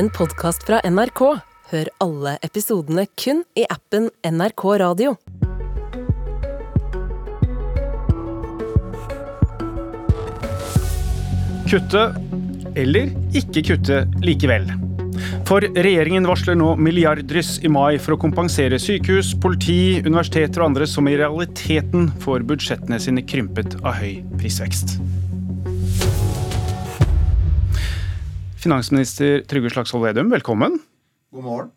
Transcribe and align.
en 0.00 0.08
podkast 0.08 0.62
fra 0.64 0.78
NRK. 0.88 1.20
Hør 1.70 1.88
alle 2.00 2.30
episodene 2.46 3.02
kun 3.20 3.42
i 3.58 3.66
appen 3.68 4.06
NRK 4.24 4.62
Radio. 4.80 5.12
Kutte 11.68 12.06
eller 12.80 13.12
ikke 13.36 13.66
kutte 13.68 14.00
likevel. 14.24 14.70
For 15.50 15.68
regjeringen 15.68 16.24
varsler 16.30 16.56
nå 16.56 16.72
milliarddryss 16.80 17.58
i 17.66 17.68
mai 17.68 17.98
for 18.00 18.16
å 18.16 18.22
kompensere 18.24 18.80
sykehus, 18.80 19.34
politi, 19.42 19.98
universiteter 20.00 20.62
og 20.62 20.70
andre 20.70 20.88
som 20.88 21.10
i 21.10 21.18
realiteten 21.20 22.08
får 22.24 22.48
budsjettene 22.48 23.02
sine 23.04 23.26
krympet 23.26 23.76
av 23.82 24.00
høy 24.00 24.22
prisvekst. 24.40 24.96
Finansminister 28.60 29.40
Trygve 29.48 29.70
Slagsvold 29.72 30.04
Vedum, 30.04 30.28
velkommen. 30.28 30.74
God 31.32 31.44
morgen. 31.44 31.70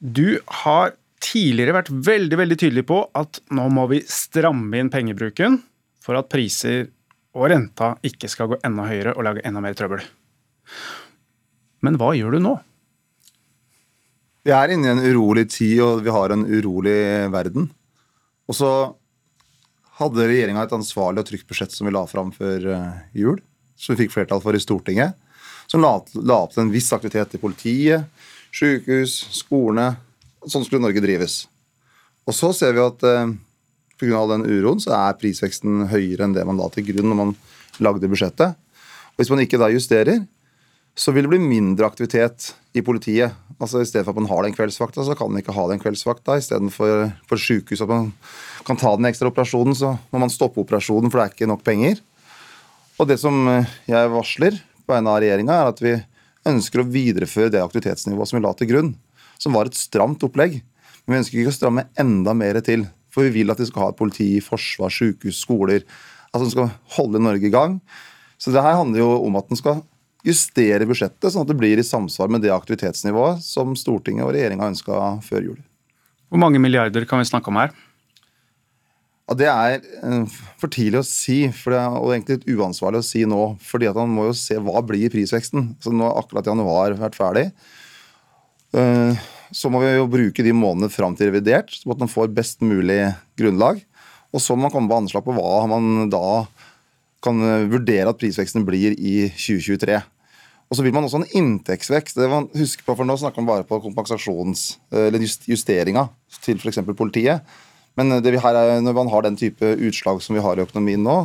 Du 0.00 0.40
har 0.64 0.96
tidligere 1.22 1.76
vært 1.76 1.90
veldig 1.92 2.38
veldig 2.40 2.56
tydelig 2.58 2.82
på 2.88 3.04
at 3.14 3.38
nå 3.54 3.68
må 3.70 3.84
vi 3.92 4.00
stramme 4.10 4.80
inn 4.80 4.90
pengebruken 4.90 5.60
for 6.02 6.18
at 6.18 6.30
priser 6.32 6.88
og 7.36 7.52
renta 7.52 7.92
ikke 8.02 8.30
skal 8.32 8.50
gå 8.50 8.58
enda 8.66 8.88
høyere 8.88 9.14
og 9.14 9.28
lage 9.28 9.44
enda 9.46 9.62
mer 9.62 9.78
trøbbel. 9.78 10.02
Men 11.86 12.00
hva 12.00 12.10
gjør 12.18 12.34
du 12.34 12.42
nå? 12.48 12.56
Vi 14.42 14.56
er 14.56 14.74
inne 14.74 14.88
i 14.88 14.94
en 14.96 15.06
urolig 15.06 15.46
tid, 15.52 15.78
og 15.84 16.02
vi 16.02 16.10
har 16.10 16.34
en 16.34 16.46
urolig 16.48 16.98
verden. 17.30 17.70
Og 18.50 18.58
så 18.58 18.74
hadde 20.00 20.26
regjeringa 20.26 20.66
et 20.66 20.78
ansvarlig 20.80 21.22
og 21.22 21.30
trygt 21.30 21.46
budsjett 21.46 21.76
som 21.76 21.86
vi 21.86 21.94
la 21.94 22.08
fram 22.10 22.34
før 22.34 22.70
eh, 22.74 23.02
jul. 23.22 23.38
Som 23.78 23.94
vi 23.94 24.06
fikk 24.06 24.16
flertall 24.16 24.42
for 24.42 24.56
i 24.56 24.62
Stortinget. 24.62 25.14
Som 25.70 25.84
la, 25.84 25.92
la 26.18 26.40
opp 26.42 26.54
til 26.54 26.64
en 26.64 26.72
viss 26.72 26.90
aktivitet 26.92 27.36
i 27.36 27.42
politiet, 27.42 28.08
sykehus, 28.50 29.14
skolene. 29.38 29.92
Sånn 30.42 30.64
skulle 30.66 30.82
Norge 30.82 31.02
drives. 31.04 31.44
Og 32.26 32.34
så 32.34 32.50
ser 32.56 32.74
vi 32.74 32.82
at 32.82 33.04
eh, 33.06 33.30
pga. 34.00 34.24
den 34.32 34.48
uroen 34.48 34.82
så 34.82 34.96
er 34.96 35.18
prisveksten 35.20 35.86
høyere 35.92 36.26
enn 36.26 36.34
det 36.34 36.46
man 36.48 36.58
la 36.58 36.68
til 36.72 36.88
grunn 36.88 37.12
når 37.12 37.20
man 37.20 37.32
lagde 37.84 38.10
budsjettet. 38.10 38.58
Og 39.14 39.22
hvis 39.22 39.30
man 39.32 39.42
ikke 39.44 39.60
da 39.60 39.70
justerer, 39.72 40.24
så 40.98 41.14
vil 41.14 41.26
det 41.26 41.32
bli 41.32 41.40
mindre 41.42 41.86
aktivitet 41.86 42.50
i 42.76 42.82
politiet. 42.84 43.36
Altså 43.60 43.80
I 43.80 43.88
stedet 43.88 44.06
for 44.06 44.14
at 44.14 44.20
man 44.20 44.30
har 44.30 44.44
den 44.44 44.56
kveldsvakta, 44.56 45.04
så 45.06 45.14
kan 45.16 45.30
man 45.30 45.42
ikke 45.42 45.54
ha 45.54 45.66
den 45.70 45.80
kveldsvakta. 45.82 46.38
Istedenfor 46.40 47.12
for 47.28 47.40
sykehus 47.40 47.84
at 47.84 47.92
man 47.92 48.10
kan 48.66 48.80
ta 48.80 48.94
den 48.96 49.08
ekstra 49.08 49.30
operasjonen, 49.30 49.76
så 49.76 49.94
må 50.10 50.22
man 50.22 50.32
stoppe 50.32 50.62
operasjonen, 50.64 51.12
for 51.12 51.20
det 51.20 51.26
er 51.26 51.36
ikke 51.36 51.50
nok 51.50 51.64
penger. 51.66 52.02
Og 53.00 53.08
det 53.08 53.20
som 53.22 53.38
eh, 53.48 53.78
jeg 53.88 54.12
varsler 54.12 54.58
vegne 54.90 55.12
av 55.12 55.20
regjeringa, 55.22 55.56
er 55.56 55.70
at 55.72 55.82
vi 55.84 55.94
ønsker 56.50 56.82
å 56.82 56.88
videreføre 56.88 57.52
det 57.52 57.62
aktivitetsnivået 57.62 58.30
som 58.30 58.38
vi 58.38 58.44
la 58.44 58.52
til 58.56 58.70
grunn, 58.70 58.94
som 59.40 59.56
var 59.56 59.68
et 59.68 59.78
stramt 59.78 60.24
opplegg. 60.26 60.60
Men 61.04 61.14
vi 61.14 61.20
ønsker 61.22 61.42
ikke 61.42 61.52
å 61.54 61.58
stramme 61.58 61.86
enda 62.00 62.34
mer 62.36 62.60
til. 62.64 62.86
For 63.10 63.26
vi 63.26 63.40
vil 63.40 63.52
at 63.52 63.60
vi 63.60 63.68
skal 63.68 63.86
ha 63.86 63.92
et 63.92 63.98
politi, 63.98 64.28
forsvar, 64.44 64.92
sykehus, 64.94 65.40
skoler. 65.42 65.86
Altså 66.30 66.46
som 66.46 66.52
skal 66.54 66.74
holde 66.96 67.22
Norge 67.22 67.48
i 67.48 67.52
gang. 67.52 67.80
Så 68.40 68.54
det 68.54 68.62
her 68.64 68.78
handler 68.78 69.02
jo 69.02 69.08
om 69.26 69.38
at 69.40 69.48
den 69.50 69.58
skal 69.58 69.82
justere 70.26 70.86
budsjettet, 70.88 71.32
sånn 71.32 71.46
at 71.46 71.50
det 71.50 71.58
blir 71.60 71.80
i 71.80 71.86
samsvar 71.86 72.30
med 72.32 72.44
det 72.44 72.52
aktivitetsnivået 72.52 73.40
som 73.44 73.72
Stortinget 73.78 74.26
og 74.26 74.34
regjeringa 74.36 74.68
ønska 74.68 75.16
før 75.24 75.46
jul. 75.50 75.60
Hvor 76.30 76.40
mange 76.42 76.60
milliarder 76.62 77.06
kan 77.08 77.22
vi 77.22 77.28
snakke 77.28 77.50
om 77.50 77.58
her? 77.58 77.72
Ja, 79.30 79.36
Det 79.38 79.46
er 79.46 79.76
eh, 80.02 80.38
for 80.58 80.68
tidlig 80.74 81.00
å 81.00 81.06
si, 81.06 81.44
for 81.54 81.70
det 81.74 81.80
er, 81.80 81.98
egentlig 82.16 82.38
litt 82.40 82.48
uansvarlig 82.58 83.00
å 83.02 83.06
si 83.06 83.22
nå. 83.30 83.42
fordi 83.62 83.86
at 83.90 83.94
Man 83.98 84.10
må 84.16 84.26
jo 84.30 84.34
se 84.36 84.58
hva 84.58 84.82
blir 84.82 85.10
prisveksten. 85.12 85.76
Så 85.80 85.92
Nå 85.94 86.08
har 86.08 86.18
akkurat 86.22 86.50
januar 86.50 86.96
vært 86.98 87.18
ferdig. 87.18 87.50
Eh, 88.74 89.14
Så 89.52 89.66
må 89.70 89.80
vi 89.82 89.88
jo 89.96 90.06
bruke 90.06 90.44
de 90.46 90.52
månedene 90.54 90.92
fram 90.94 91.16
til 91.18 91.26
revidert, 91.32 91.72
så 91.74 91.90
at 91.90 91.98
man 91.98 92.10
får 92.10 92.28
best 92.34 92.60
mulig 92.62 93.00
grunnlag. 93.38 93.80
Og 94.30 94.38
så 94.38 94.54
må 94.54 94.62
man 94.68 94.70
komme 94.70 94.86
på 94.90 94.98
anslag 95.00 95.24
på 95.26 95.34
hva 95.34 95.64
man 95.66 96.06
da 96.10 96.44
kan 97.22 97.40
eh, 97.42 97.64
vurdere 97.70 98.12
at 98.12 98.18
prisveksten 98.20 98.62
blir 98.66 98.94
i 98.94 99.28
2023. 99.34 99.98
Og 100.70 100.78
så 100.78 100.84
vil 100.86 100.94
man 100.94 101.02
også 101.02 101.18
ha 101.18 101.24
en 101.26 101.34
inntektsvekst. 101.34 102.14
det 102.14 102.28
man 102.30 102.46
husker 102.54 102.86
på, 102.86 102.94
for 102.94 103.02
Nå 103.06 103.16
snakker 103.18 103.42
man 103.42 103.50
bare 103.50 103.66
på 103.66 103.80
kompensasjons, 103.82 104.76
eller 104.94 105.18
just- 105.18 105.48
justeringa 105.50 106.08
til 106.44 106.58
f.eks. 106.62 106.78
politiet. 106.94 107.42
Men 107.98 108.20
her 108.22 108.56
er, 108.56 108.76
når 108.84 108.94
man 108.96 109.10
har 109.12 109.24
den 109.26 109.38
type 109.38 109.72
utslag 109.82 110.20
som 110.22 110.36
vi 110.36 110.44
har 110.44 110.58
i 110.58 110.64
økonomien 110.64 111.02
nå, 111.04 111.16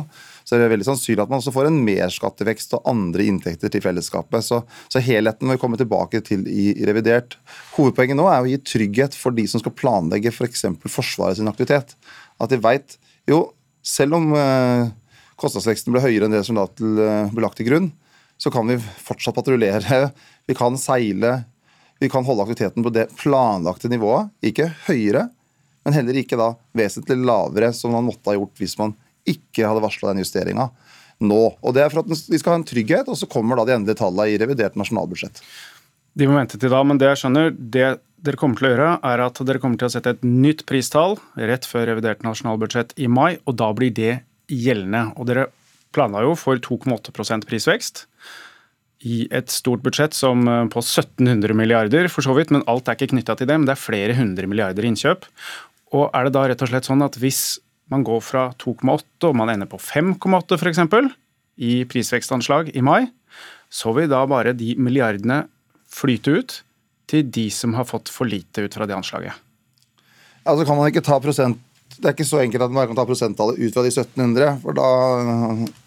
så 0.46 0.54
er 0.54 0.62
det 0.62 0.70
veldig 0.70 0.86
sannsynlig 0.86 1.24
at 1.24 1.30
man 1.30 1.40
også 1.40 1.52
får 1.54 1.68
en 1.68 1.78
merskattevekst 1.82 2.76
og 2.78 2.86
andre 2.90 3.24
inntekter 3.26 3.70
til 3.72 3.82
fellesskapet. 3.82 4.44
Så, 4.46 4.60
så 4.92 5.02
helheten 5.02 5.48
må 5.48 5.56
vi 5.56 5.62
komme 5.62 5.78
tilbake 5.80 6.20
til 6.26 6.44
i, 6.46 6.68
i 6.76 6.86
revidert. 6.86 7.34
Hovedpoenget 7.74 8.18
nå 8.18 8.28
er 8.30 8.44
å 8.44 8.50
gi 8.50 8.60
trygghet 8.62 9.16
for 9.18 9.34
de 9.34 9.46
som 9.50 9.62
skal 9.62 9.74
planlegge 9.74 10.30
f.eks. 10.30 10.62
For 10.84 10.98
Forsvaret 11.00 11.40
sin 11.40 11.50
aktivitet. 11.50 11.96
At 12.38 12.54
de 12.54 12.60
veit 12.62 12.94
jo, 13.26 13.40
selv 13.82 14.20
om 14.20 14.30
eh, 14.38 14.86
kostnadsveksten 15.40 15.94
ble 15.94 16.04
høyere 16.04 16.28
enn 16.28 16.36
det 16.38 16.44
som 16.46 16.58
da 16.58 16.68
til, 16.70 16.94
eh, 17.02 17.34
ble 17.34 17.42
lagt 17.42 17.58
til 17.58 17.66
grunn, 17.70 17.90
så 18.38 18.52
kan 18.54 18.70
vi 18.70 18.78
fortsatt 18.78 19.34
patruljere. 19.34 20.10
Vi 20.46 20.54
kan 20.54 20.76
seile. 20.78 21.40
Vi 21.98 22.06
kan 22.12 22.22
holde 22.22 22.44
aktiviteten 22.44 22.84
på 22.86 22.92
det 22.94 23.08
planlagte 23.18 23.90
nivået. 23.90 24.30
Ikke 24.46 24.68
høyere, 24.86 25.24
men 25.86 25.94
heller 25.94 26.18
ikke 26.18 26.38
da 26.38 26.50
vesentlig 26.76 27.20
lavere, 27.22 27.70
som 27.70 27.94
man 27.94 28.08
måtte 28.08 28.32
ha 28.32 28.34
gjort 28.34 28.58
hvis 28.58 28.74
man 28.80 28.96
ikke 29.26 29.66
hadde 29.66 29.84
varsla 29.84 30.10
den 30.10 30.24
justeringa 30.24 30.68
nå. 31.22 31.42
Og 31.62 31.74
Det 31.74 31.84
er 31.84 31.92
for 31.92 32.02
at 32.02 32.10
vi 32.10 32.40
skal 32.40 32.56
ha 32.56 32.60
en 32.60 32.66
trygghet, 32.66 33.08
og 33.08 33.18
så 33.18 33.28
kommer 33.30 33.56
da 33.56 33.66
de 33.68 33.76
endelige 33.76 34.02
tallene 34.02 34.34
i 34.34 34.40
revidert 34.42 34.76
nasjonalbudsjett. 34.78 35.40
De 36.16 36.28
må 36.28 36.36
vente 36.38 36.58
til 36.60 36.72
da, 36.72 36.82
men 36.84 36.98
det 37.00 37.10
jeg 37.12 37.22
skjønner, 37.22 37.54
det 37.54 37.88
dere 38.26 38.40
kommer 38.40 38.58
til 38.58 38.68
å 38.68 38.72
gjøre, 38.72 38.90
er 39.06 39.22
at 39.26 39.40
dere 39.48 39.60
kommer 39.62 39.80
til 39.80 39.88
å 39.88 39.92
sette 39.92 40.16
et 40.16 40.24
nytt 40.26 40.64
pristall 40.68 41.18
rett 41.36 41.68
før 41.68 41.86
revidert 41.92 42.24
nasjonalbudsjett 42.26 42.96
i 42.98 43.08
mai, 43.12 43.36
og 43.44 43.58
da 43.60 43.70
blir 43.76 43.92
det 43.94 44.14
gjeldende. 44.50 45.10
Og 45.20 45.28
dere 45.28 45.50
planla 45.96 46.24
jo 46.26 46.34
for 46.38 46.60
2,8% 46.60 47.46
prisvekst 47.48 48.06
i 49.06 49.26
et 49.34 49.52
stort 49.52 49.84
budsjett 49.84 50.16
som 50.16 50.46
eh, 50.48 50.64
på 50.72 50.80
1700 50.80 51.54
milliarder, 51.56 52.08
for 52.12 52.24
så 52.24 52.34
vidt, 52.36 52.52
men 52.54 52.64
alt 52.70 52.88
er 52.88 52.96
ikke 52.96 53.12
knytta 53.12 53.36
til 53.36 53.50
det. 53.50 53.58
Men 53.58 53.68
det 53.68 53.76
er 53.76 53.82
flere 53.82 54.16
hundre 54.16 54.48
milliarder 54.50 54.88
innkjøp. 54.88 55.28
Og 55.94 56.10
er 56.10 56.26
det 56.26 56.34
da 56.34 56.46
rett 56.50 56.62
og 56.64 56.70
slett 56.70 56.88
sånn 56.88 57.04
at 57.06 57.18
hvis 57.20 57.58
man 57.92 58.02
går 58.06 58.22
fra 58.24 58.48
2,8 58.58 59.28
og 59.28 59.36
man 59.38 59.52
ender 59.52 59.70
på 59.70 59.78
5,8 59.78 60.58
f.eks. 60.58 60.80
i 61.62 61.84
prisvekstanslag 61.86 62.72
i 62.74 62.82
mai, 62.82 63.06
så 63.70 63.92
vil 63.94 64.10
da 64.10 64.24
bare 64.28 64.56
de 64.56 64.74
milliardene 64.78 65.44
flyte 65.90 66.34
ut 66.34 66.56
til 67.10 67.28
de 67.30 67.46
som 67.54 67.76
har 67.78 67.86
fått 67.86 68.10
for 68.10 68.28
lite 68.28 68.66
ut 68.66 68.74
fra 68.74 68.88
det 68.88 68.96
anslaget? 68.96 69.34
Altså 70.46 70.66
kan 70.66 70.78
man 70.78 70.90
ikke 70.90 71.04
ta 71.06 71.18
prosent 71.22 71.62
Det 71.96 72.04
er 72.04 72.14
ikke 72.14 72.26
så 72.26 72.38
enkelt 72.42 72.62
at 72.66 72.72
man 72.74 72.86
kan 72.90 72.98
ta 72.98 73.06
prosenttallet 73.08 73.56
ut 73.56 73.72
fra 73.72 73.82
de 73.86 73.90
1700, 73.92 74.58
for, 74.60 74.74
da, 74.76 74.88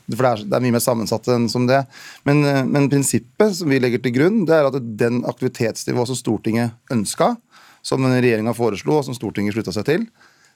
for 0.07 0.23
det, 0.23 0.29
er, 0.31 0.45
det 0.47 0.55
er 0.57 0.63
mye 0.63 0.73
mer 0.73 0.81
sammensatt 0.81 1.27
enn 1.29 1.45
som 1.51 1.67
det. 1.69 1.83
Men, 2.25 2.39
men 2.71 2.87
prinsippet 2.89 3.57
som 3.59 3.69
vi 3.69 3.77
legger 3.83 4.01
til 4.01 4.15
grunn, 4.15 4.39
det 4.47 4.55
er 4.55 4.69
at 4.71 4.79
den 4.79 5.19
aktivitetsnivået 5.29 6.09
som 6.09 6.17
Stortinget 6.17 6.73
ønska, 6.95 7.33
som 7.89 8.05
regjeringa 8.05 8.53
foreslo, 8.57 8.99
og 8.99 9.07
som 9.07 9.17
Stortinget 9.17 9.57
slutta 9.57 9.73
seg 9.75 9.87
til, 9.87 10.05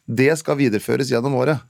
det 0.05 0.33
skal 0.39 0.59
videreføres 0.59 1.11
gjennom 1.13 1.39
året. 1.39 1.63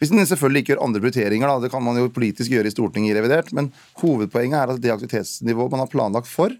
Hvis 0.00 0.10
en 0.10 0.22
selvfølgelig 0.26 0.64
ikke 0.64 0.72
gjør 0.72 0.82
andre 0.86 1.02
prioriteringer, 1.02 1.46
da, 1.46 1.62
det 1.62 1.70
kan 1.70 1.84
man 1.84 1.98
jo 2.00 2.10
politisk 2.14 2.50
gjøre 2.50 2.70
i 2.70 2.74
Stortinget 2.74 3.12
i 3.12 3.18
revidert, 3.18 3.52
men 3.54 3.70
hovedpoenget 4.00 4.58
er 4.58 4.72
at 4.74 4.82
det 4.82 4.92
aktivitetsnivået 4.94 5.74
man 5.74 5.84
har 5.84 5.92
planlagt 5.92 6.30
for, 6.30 6.54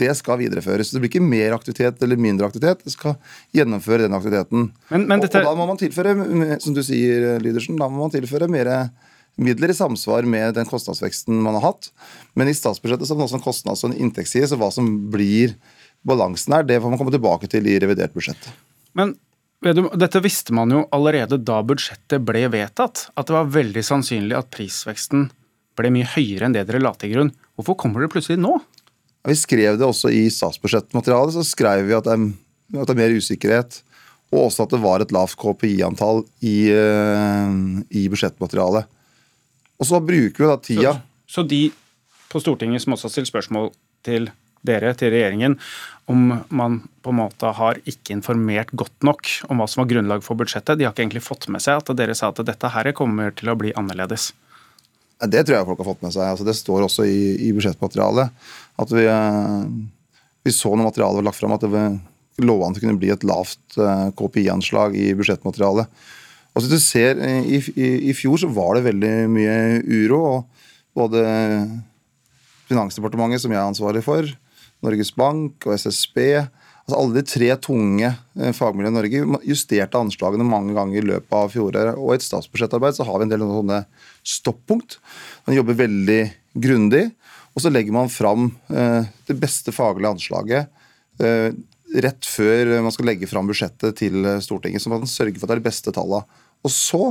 det 0.00 0.08
skal 0.16 0.40
videreføres. 0.40 0.92
Det 0.92 1.00
blir 1.02 1.10
ikke 1.10 1.24
mer 1.24 1.52
aktivitet 1.56 2.00
eller 2.04 2.20
mindre 2.20 2.48
aktivitet, 2.48 2.84
det 2.84 2.94
skal 2.94 3.16
gjennomføre 3.56 4.06
den 4.06 4.16
aktiviteten. 4.16 4.70
Men, 4.92 5.08
men 5.08 5.24
dette... 5.24 5.40
og, 5.40 5.48
og, 5.48 5.52
da 5.52 5.60
må 5.60 5.68
man 5.68 5.80
tilføre, 5.80 6.14
som 6.64 6.76
du 6.76 6.82
sier, 6.84 7.36
Lydersen, 7.44 7.80
da 7.80 7.88
må 7.92 8.00
man 8.04 8.14
tilføre 8.14 8.48
mer 8.52 8.72
midler 9.40 9.72
i 9.72 9.76
samsvar 9.76 10.26
med 10.28 10.56
den 10.56 10.68
kostnadsveksten 10.68 11.38
man 11.44 11.56
har 11.58 11.70
hatt. 11.70 11.90
Men 12.36 12.50
i 12.50 12.56
statsbudsjettet 12.56 13.08
så 13.08 13.14
er 13.14 13.20
det 13.20 13.28
også 13.28 13.40
en 13.40 13.46
kostnads- 13.46 13.84
og 13.84 13.92
en 13.92 14.00
inntektsside, 14.06 14.48
så 14.48 14.58
hva 14.60 14.68
som 14.72 14.88
blir 15.12 15.54
balansen 16.06 16.56
her, 16.56 16.66
det 16.66 16.80
får 16.82 16.92
man 16.92 17.00
komme 17.00 17.14
tilbake 17.14 17.48
til 17.50 17.68
i 17.70 17.78
revidert 17.82 18.14
budsjett. 18.14 18.50
Men 18.98 19.14
dette 19.62 20.22
visste 20.24 20.54
man 20.56 20.72
jo 20.74 20.82
allerede 20.94 21.38
da 21.38 21.60
budsjettet 21.66 22.24
ble 22.26 22.48
vedtatt, 22.50 23.06
at 23.14 23.28
det 23.28 23.36
var 23.36 23.52
veldig 23.54 23.84
sannsynlig 23.86 24.34
at 24.38 24.50
prisveksten 24.54 25.28
ble 25.78 25.92
mye 25.94 26.08
høyere 26.16 26.48
enn 26.48 26.56
det 26.56 26.66
dere 26.68 26.82
la 26.82 26.92
til 26.98 27.14
grunn. 27.14 27.30
Hvorfor 27.56 27.78
kommer 27.84 28.02
det 28.02 28.10
plutselig 28.12 28.40
nå? 28.42 28.56
Vi 29.28 29.36
skrev 29.38 29.78
det 29.78 29.86
også 29.86 30.10
i 30.10 30.26
statsbudsjettmaterialet. 30.34 31.36
så 31.36 31.46
skrev 31.46 31.86
vi 31.86 31.94
at 31.94 32.08
det, 32.08 32.16
er, 32.16 32.80
at 32.80 32.90
det 32.90 32.94
er 32.96 33.00
mer 33.04 33.14
usikkerhet, 33.14 33.78
og 34.32 34.48
også 34.48 34.66
at 34.66 34.74
det 34.74 34.82
var 34.82 35.04
et 35.04 35.14
lavt 35.14 35.38
KPI-antall 35.38 36.24
i, 36.42 36.56
i, 36.72 38.02
budsjettmaterialet. 38.10 38.90
Og 39.78 39.88
så 39.88 40.02
bruker 40.02 40.42
vi 40.42 40.50
da 40.50 40.58
tida 40.58 40.92
Så, 40.96 41.38
så 41.38 41.46
de 41.46 41.62
på 42.32 42.40
Stortinget 42.42 42.82
som 42.82 42.96
også 42.96 43.08
har 43.08 43.14
stilt 43.14 43.30
spørsmål 43.30 43.70
til 44.06 44.30
dere, 44.66 44.92
til 44.98 45.12
regjeringen, 45.14 45.56
om 46.10 46.32
man 46.50 46.80
på 47.02 47.12
en 47.12 47.20
måte 47.20 47.50
har 47.56 47.78
ikke 47.88 48.14
informert 48.14 48.72
godt 48.76 49.06
nok 49.06 49.28
om 49.50 49.62
hva 49.62 49.68
som 49.70 49.82
var 49.82 49.90
grunnlag 49.92 50.24
for 50.26 50.38
budsjettet. 50.38 50.78
De 50.78 50.86
har 50.86 50.94
ikke 50.94 51.04
egentlig 51.06 51.24
fått 51.24 51.48
med 51.52 51.62
seg 51.64 51.80
at 51.80 51.92
dere 51.98 52.16
sa 52.18 52.30
at 52.32 52.42
dette 52.46 52.72
her 52.74 52.90
kommer 52.96 53.34
til 53.38 53.52
å 53.52 53.58
bli 53.58 53.74
annerledes. 53.78 54.30
Det 55.22 55.44
tror 55.46 55.56
jeg 55.56 55.66
folk 55.68 55.82
har 55.84 55.90
fått 55.92 56.02
med 56.02 56.14
seg. 56.14 56.24
Altså, 56.26 56.46
det 56.46 56.56
står 56.58 56.86
også 56.88 57.06
i, 57.06 57.20
i 57.46 57.52
budsjettmaterialet 57.54 58.32
at 58.82 58.94
vi, 58.94 59.04
vi 60.42 60.54
så 60.54 60.72
når 60.74 60.90
materialet 60.90 61.20
var 61.20 61.28
lagt 61.28 61.38
fram 61.38 61.54
at 61.54 61.66
det 61.66 61.84
lå 62.42 62.56
an 62.64 62.74
til 62.74 62.82
å 62.82 62.86
kunne 62.86 62.98
bli 62.98 63.12
et 63.12 63.26
lavt 63.28 63.76
KPI-anslag 64.18 64.96
i 64.98 65.12
budsjettmaterialet. 65.14 66.02
Og 66.52 66.64
så 66.64 66.68
du 66.68 66.78
ser, 66.82 67.20
i, 67.22 67.60
i, 67.76 67.88
I 68.10 68.14
fjor 68.16 68.40
så 68.42 68.50
var 68.52 68.76
det 68.76 68.86
veldig 68.88 69.12
mye 69.32 69.56
uro. 69.86 70.20
og 70.32 70.68
Både 70.98 71.22
Finansdepartementet, 72.68 73.44
som 73.44 73.52
jeg 73.52 73.60
er 73.60 73.68
ansvarlig 73.68 74.02
for, 74.04 74.26
Norges 74.82 75.12
Bank 75.14 75.66
og 75.68 75.76
SSB 75.78 76.18
altså 76.82 76.98
Alle 76.98 77.20
de 77.20 77.22
tre 77.30 77.48
tunge 77.62 78.08
fagmiljøene 78.58 78.90
i 78.90 78.98
Norge 78.98 79.40
justerte 79.46 80.00
anslagene 80.00 80.46
mange 80.46 80.74
ganger 80.74 80.98
i 80.98 81.04
løpet 81.12 81.36
av 81.38 81.52
fjoråret. 81.52 81.94
Og 81.94 82.10
i 82.10 82.18
et 82.18 82.24
statsbudsjettarbeid 82.26 82.96
så 82.96 83.06
har 83.06 83.20
vi 83.20 83.28
en 83.28 83.30
del 83.30 83.44
sånne 83.46 83.84
stoppunkt. 84.26 84.98
Man 85.46 85.54
jobber 85.60 85.78
veldig 85.78 86.22
grundig. 86.58 87.04
Og 87.52 87.62
så 87.62 87.70
legger 87.70 87.94
man 87.94 88.10
fram 88.10 88.50
eh, 88.72 89.08
det 89.28 89.36
beste 89.38 89.74
faglige 89.76 90.10
anslaget 90.14 91.22
eh, 91.22 91.52
rett 92.02 92.24
før 92.26 92.78
man 92.80 92.94
skal 92.94 93.10
legge 93.10 93.28
fram 93.28 93.50
budsjettet 93.50 93.98
til 94.00 94.24
Stortinget. 94.42 94.82
Så 94.82 94.90
man 94.90 95.04
sørger 95.06 95.36
for 95.36 95.46
at 95.46 95.52
det 95.52 95.58
er 95.58 95.62
de 95.62 95.68
beste 95.68 95.94
tallene. 95.94 96.40
Og 96.64 96.72
så 96.72 97.02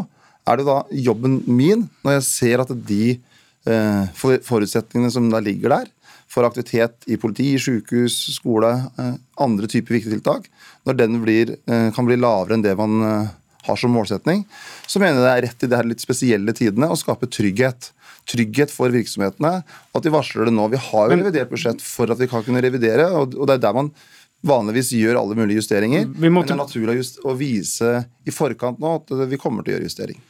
er 0.50 0.58
det 0.58 0.66
da 0.68 0.80
jobben 1.06 1.42
min, 1.46 1.86
når 2.02 2.18
jeg 2.18 2.28
ser 2.28 2.64
at 2.64 2.74
de 2.90 3.04
eh, 3.14 3.31
forutsetningene 3.66 5.12
som 5.14 5.28
da 5.30 5.38
ligger 5.44 5.70
der, 5.70 5.90
for 6.32 6.48
aktivitet 6.48 7.08
i 7.12 7.18
politi, 7.20 7.54
sykehus, 7.60 8.16
skole, 8.38 8.72
eh, 8.98 9.14
andre 9.44 9.68
typer 9.68 9.98
viktige 9.98 10.16
tiltak, 10.16 10.48
når 10.88 10.98
den 10.98 11.22
blir, 11.24 11.58
eh, 11.68 11.92
kan 11.92 12.08
bli 12.08 12.16
lavere 12.16 12.56
enn 12.56 12.64
det 12.64 12.78
man 12.78 13.02
eh, 13.04 13.32
har 13.68 13.78
som 13.78 13.92
målsetning, 13.92 14.46
så 14.88 15.00
mener 15.00 15.20
jeg 15.20 15.26
det 15.26 15.34
er 15.34 15.48
rett 15.48 15.64
i 15.64 15.68
de 15.68 15.76
her 15.76 15.90
litt 15.90 16.02
spesielle 16.02 16.54
tidene 16.54 16.90
å 16.90 16.98
skape 16.98 17.30
trygghet. 17.30 17.92
Trygghet 18.30 18.72
for 18.72 18.90
virksomhetene, 18.94 19.64
og 19.92 20.00
at 20.00 20.04
de 20.06 20.14
varsler 20.14 20.46
det 20.46 20.54
nå. 20.56 20.70
Vi 20.72 20.78
har 20.78 21.10
jo 21.10 21.18
revidert 21.18 21.50
budsjett 21.52 21.82
for 21.82 22.10
at 22.14 22.20
vi 22.22 22.30
kan 22.32 22.44
kunne 22.46 22.62
revidere, 22.62 23.10
og 23.12 23.34
det 23.34 23.58
er 23.58 23.64
der 23.66 23.74
man 23.74 23.92
vanligvis 24.46 24.94
gjør 24.98 25.20
alle 25.20 25.38
mulige 25.38 25.62
justeringer. 25.62 26.06
Måtte... 26.08 26.30
Men 26.30 26.46
det 26.46 26.54
er 26.54 26.62
naturlig 26.62 26.96
å 27.26 27.36
vise 27.38 27.92
i 28.26 28.34
forkant 28.34 28.80
nå 28.82 28.96
at 29.02 29.12
vi 29.30 29.38
kommer 29.42 29.66
til 29.66 29.74
å 29.74 29.78
gjøre 29.78 29.90
justering. 29.90 30.22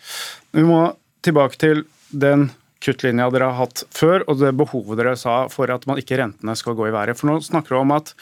Vi 0.52 0.64
må 0.68 0.82
tilbake 1.24 1.60
til 1.62 1.86
den 2.12 2.50
kuttlinja 2.82 3.30
dere 3.34 3.52
har 3.52 3.60
hatt 3.68 3.84
før, 3.94 4.26
og 4.28 4.40
det 4.42 4.54
behovet 4.58 5.00
dere 5.00 5.18
sa 5.20 5.44
for 5.52 5.72
at 5.74 5.86
man 5.90 6.02
ikke 6.02 6.18
rentene 6.20 6.56
skal 6.58 6.78
gå 6.78 6.90
i 6.90 6.96
været. 6.96 7.20
For 7.20 7.30
nå 7.30 7.40
snakker 7.46 7.76
du 7.76 7.82
om 7.82 7.94
at 7.96 8.14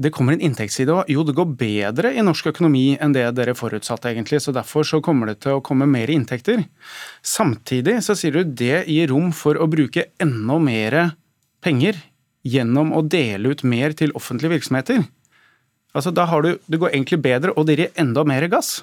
det 0.00 0.12
kommer 0.16 0.32
en 0.32 0.42
inntektsside 0.44 0.94
òg. 0.94 1.10
Jo, 1.12 1.24
det 1.26 1.34
går 1.36 1.50
bedre 1.60 2.12
i 2.16 2.22
norsk 2.24 2.48
økonomi 2.52 2.94
enn 3.02 3.12
det 3.12 3.26
dere 3.36 3.56
forutsatte, 3.58 4.08
egentlig. 4.08 4.40
Så 4.40 4.54
derfor 4.56 4.86
så 4.86 5.02
kommer 5.04 5.28
det 5.28 5.42
til 5.44 5.58
å 5.58 5.64
komme 5.64 5.88
mer 5.90 6.10
inntekter. 6.12 6.62
Samtidig 7.26 7.98
så 8.06 8.16
sier 8.16 8.38
du 8.38 8.54
det 8.62 8.86
gir 8.88 9.10
rom 9.12 9.28
for 9.36 9.60
å 9.60 9.68
bruke 9.70 10.08
enda 10.22 10.56
mer 10.62 11.00
penger 11.60 11.98
gjennom 12.46 12.94
å 12.96 13.02
dele 13.04 13.52
ut 13.52 13.66
mer 13.68 13.92
til 13.96 14.14
offentlige 14.16 14.56
virksomheter. 14.56 15.02
Altså, 15.92 16.14
da 16.14 16.24
har 16.30 16.46
du, 16.46 16.54
Det 16.70 16.78
går 16.78 16.94
egentlig 16.94 17.20
bedre, 17.20 17.52
og 17.58 17.66
dere 17.66 17.88
gir 17.90 18.00
enda 18.00 18.24
mer 18.24 18.46
gass. 18.48 18.80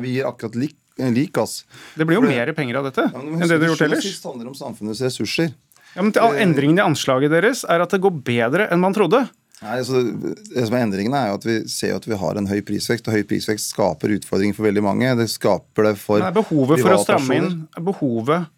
Vi 0.00 0.16
gir 0.16 0.26
akkurat 0.26 0.56
lik, 0.58 0.74
lik 0.96 1.32
gass. 1.36 1.64
Det 1.94 2.06
blir 2.08 2.20
jo 2.20 2.26
mer 2.26 2.52
penger 2.56 2.80
av 2.80 2.88
dette 2.88 3.08
ja, 3.12 3.22
enn 3.22 3.42
det 3.42 3.58
du 3.58 3.66
har 3.66 3.72
gjort 3.74 3.86
ellers. 3.88 4.06
Det 4.06 4.28
handler 4.30 4.52
om 4.52 4.58
samfunnets 4.58 5.02
ressurser. 5.04 5.50
Ja, 5.96 6.04
men 6.04 6.12
til 6.12 6.38
Endringen 6.42 6.80
i 6.80 6.84
anslaget 6.84 7.32
deres 7.32 7.64
er 7.68 7.84
at 7.84 7.92
det 7.94 8.02
går 8.04 8.16
bedre 8.24 8.68
enn 8.72 8.82
man 8.82 8.96
trodde. 8.96 9.26
Nei, 9.62 9.78
altså, 9.80 10.02
det 10.04 10.66
som 10.68 10.74
er 10.76 10.82
Endringene 10.84 11.16
er 11.16 11.30
jo 11.30 11.38
at 11.38 11.46
vi 11.48 11.54
ser 11.72 11.94
at 11.96 12.04
vi 12.04 12.18
har 12.20 12.36
en 12.36 12.48
høy 12.50 12.58
prisvekst, 12.68 13.06
og 13.08 13.16
høy 13.16 13.24
prisvekst 13.28 13.72
skaper 13.72 14.12
utfordringer 14.18 14.56
for 14.58 14.68
veldig 14.68 14.84
mange. 14.84 15.14
Det 15.16 15.30
skaper 15.32 15.88
det 15.88 15.94
for 16.00 16.20
Nei, 16.20 16.32
behovet 16.36 16.82
for 16.84 16.92
å 16.92 16.98
stramme 17.00 17.38
inn, 17.40 17.54
Behovet 17.86 18.50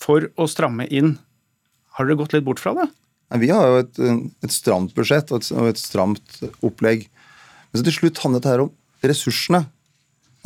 for 0.00 0.28
å 0.36 0.46
stramme 0.48 0.88
inn, 0.88 1.18
har 1.96 2.08
dere 2.08 2.20
gått 2.20 2.36
litt 2.36 2.46
bort 2.46 2.60
fra 2.60 2.72
det? 2.76 2.88
Nei, 3.32 3.42
Vi 3.44 3.52
har 3.52 3.68
jo 3.68 3.82
et, 3.82 4.00
et 4.48 4.54
stramt 4.54 4.96
budsjett 4.96 5.32
og 5.32 5.42
et, 5.42 5.52
og 5.52 5.68
et, 5.68 5.80
stramt 5.80 6.40
opplegg. 6.64 7.06
Men 7.68 7.80
så 7.80 7.86
til 7.90 7.98
slutt 7.98 8.20
handler 8.24 8.44
dette 8.44 8.66
om 8.66 8.72
ressursene. 9.04 9.66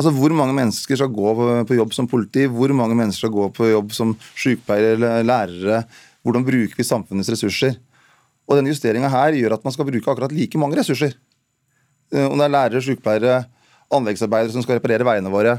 Altså 0.01 0.15
Hvor 0.17 0.33
mange 0.33 0.57
mennesker 0.57 0.97
skal 0.97 1.11
gå 1.13 1.33
på 1.69 1.77
jobb 1.77 1.91
som 1.93 2.07
politi? 2.09 2.47
Hvor 2.49 2.73
mange 2.73 2.97
mennesker 2.97 3.27
skal 3.27 3.35
gå 3.35 3.51
på 3.53 3.67
jobb 3.69 3.91
som 3.93 4.15
sykepleiere 4.33 4.95
eller 4.97 5.27
lærere? 5.29 5.83
Hvordan 6.25 6.47
bruker 6.47 6.79
vi 6.79 6.87
samfunnets 6.89 7.29
ressurser? 7.29 7.77
Og 8.49 8.57
denne 8.57 8.73
Justeringa 8.73 9.11
her 9.13 9.37
gjør 9.37 9.59
at 9.59 9.67
man 9.67 9.75
skal 9.77 9.85
bruke 9.91 10.09
akkurat 10.09 10.33
like 10.33 10.57
mange 10.61 10.79
ressurser. 10.81 11.13
Eh, 12.15 12.25
om 12.25 12.41
det 12.41 12.47
er 12.49 12.55
lærere, 12.55 12.83
sykepleiere, 12.83 13.43
anleggsarbeidere 13.93 14.55
som 14.57 14.65
skal 14.65 14.81
reparere 14.81 15.05
veiene 15.05 15.33
våre, 15.33 15.59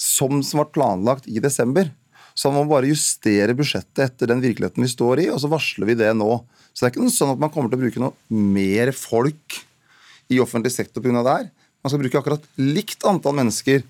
som, 0.00 0.40
som 0.40 0.62
var 0.62 0.72
planlagt 0.72 1.28
i 1.28 1.42
desember, 1.42 1.92
så 2.36 2.48
man 2.52 2.64
må 2.64 2.74
bare 2.74 2.90
justere 2.90 3.54
budsjettet 3.56 4.02
etter 4.06 4.32
den 4.32 4.42
virkeligheten 4.44 4.84
vi 4.84 4.90
står 4.92 5.22
i, 5.24 5.28
og 5.32 5.40
så 5.40 5.52
varsler 5.52 5.88
vi 5.88 5.96
det 6.00 6.10
nå. 6.16 6.32
Så 6.72 6.82
det 6.82 6.88
er 6.88 6.96
ikke 6.96 7.12
sånn 7.12 7.32
at 7.36 7.44
man 7.44 7.52
kommer 7.52 7.72
til 7.72 7.78
å 7.78 7.84
bruke 7.84 8.02
noe 8.02 8.42
mer 8.56 8.92
folk 8.96 9.60
i 10.32 10.40
offentlig 10.42 10.72
sektor 10.74 11.04
pga. 11.04 11.20
det 11.20 11.36
her. 11.38 11.48
Man 11.86 11.92
skal 11.92 12.00
bruke 12.02 12.18
akkurat 12.18 12.46
likt 12.58 13.04
antall 13.06 13.36
mennesker. 13.38 13.84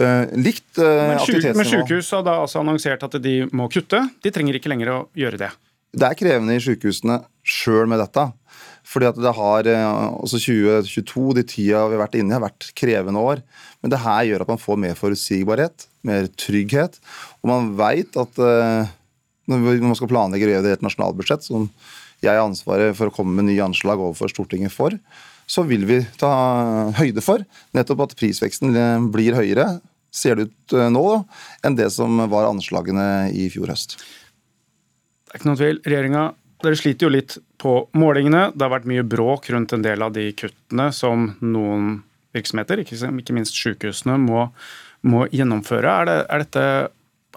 Uh, 0.00 0.24
likt 0.40 0.78
uh, 0.80 1.18
aktivitetsnivå. 1.18 1.58
Men 1.58 1.68
sykehus 1.68 2.08
har 2.16 2.22
da 2.24 2.38
altså 2.40 2.62
annonsert 2.62 3.02
at 3.04 3.18
de 3.20 3.34
må 3.52 3.66
kutte. 3.68 4.00
De 4.24 4.30
trenger 4.32 4.56
ikke 4.56 4.70
lenger 4.72 4.88
å 4.88 5.00
gjøre 5.20 5.40
det. 5.42 5.50
Det 5.92 6.06
er 6.08 6.16
krevende 6.16 6.54
i 6.56 6.62
sykehusene 6.64 7.18
sjøl 7.44 7.90
med 7.92 8.00
dette. 8.00 8.24
Fordi 8.88 9.10
at 9.10 9.20
det 9.20 9.34
har 9.36 9.68
uh, 9.68 10.06
også 10.24 10.40
2022, 10.40 11.26
de 11.36 11.44
tida 11.50 11.82
vi 11.90 11.98
har 11.98 12.02
vært 12.06 12.16
inne 12.16 12.32
i, 12.32 12.36
har 12.38 12.46
vært 12.46 12.70
krevende 12.78 13.20
år. 13.20 13.42
Men 13.84 13.92
det 13.92 14.00
her 14.00 14.24
gjør 14.30 14.46
at 14.46 14.54
man 14.54 14.62
får 14.62 14.80
mer 14.86 14.96
forutsigbarhet, 14.96 15.86
mer 16.08 16.32
trygghet. 16.40 16.96
Og 17.44 17.52
man 17.52 17.68
veit 17.76 18.16
at 18.16 18.40
når 18.40 19.82
man 19.82 19.98
skal 19.98 20.08
planlegge 20.08 20.48
revidert 20.48 20.86
nasjonalbudsjett, 20.86 21.44
som 21.44 21.68
jeg 22.22 22.32
har 22.32 22.46
ansvaret 22.46 22.96
for 22.96 23.10
å 23.10 23.14
komme 23.14 23.36
med 23.36 23.50
nye 23.50 23.64
anslag 23.66 24.00
overfor 24.00 24.32
Stortinget 24.32 24.72
for, 24.72 24.96
så 25.52 25.64
vil 25.68 25.86
vi 25.88 26.00
ta 26.20 26.32
høyde 26.96 27.24
for 27.24 27.44
nettopp 27.76 28.06
at 28.06 28.14
prisveksten 28.18 28.76
blir 29.12 29.36
høyere, 29.36 29.80
ser 30.12 30.38
det 30.38 30.48
ut 30.50 30.76
eh, 30.76 30.90
nå, 30.92 31.06
enn 31.64 31.76
det 31.78 31.88
som 31.94 32.20
var 32.32 32.48
anslagene 32.50 33.30
i 33.32 33.48
fjor 33.52 33.72
høst. 33.72 33.98
Det 35.26 35.34
er 35.36 35.40
ikke 35.40 35.50
noe 35.50 35.60
tvil. 35.60 35.82
Regjeringa 35.88 36.24
dere 36.62 36.78
sliter 36.78 37.08
jo 37.08 37.12
litt 37.14 37.36
på 37.60 37.74
målingene. 37.98 38.50
Det 38.54 38.64
har 38.64 38.74
vært 38.74 38.88
mye 38.90 39.04
bråk 39.04 39.48
rundt 39.54 39.72
en 39.74 39.84
del 39.84 40.04
av 40.04 40.12
de 40.14 40.28
kuttene 40.36 40.90
som 40.94 41.32
noen 41.40 42.02
virksomheter, 42.32 42.80
ikke 42.84 43.34
minst 43.36 43.56
sykehusene, 43.58 44.16
må 44.20 44.46
må 45.08 45.26
gjennomføre. 45.34 45.92
Er, 45.92 46.08
det, 46.08 46.18
er 46.30 46.44
dette 46.44 46.64